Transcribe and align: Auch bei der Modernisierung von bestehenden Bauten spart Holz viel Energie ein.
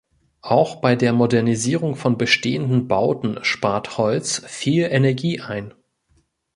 Auch 0.41 0.77
bei 0.77 0.95
der 0.95 1.13
Modernisierung 1.13 1.95
von 1.95 2.17
bestehenden 2.17 2.87
Bauten 2.87 3.37
spart 3.43 3.99
Holz 3.99 4.41
viel 4.47 4.85
Energie 4.89 5.41
ein. 5.41 5.75